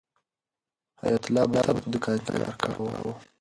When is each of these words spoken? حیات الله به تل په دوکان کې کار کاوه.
حیات 1.01 1.23
الله 1.27 1.43
به 1.51 1.59
تل 1.65 1.75
په 1.83 1.89
دوکان 1.93 2.17
کې 2.25 2.31
کار 2.39 2.55
کاوه. 2.61 3.11